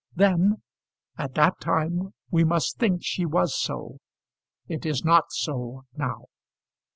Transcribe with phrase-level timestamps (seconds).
[0.15, 0.63] Then,
[1.19, 3.99] at that time, we must think she was so.
[4.67, 6.25] It is not so now."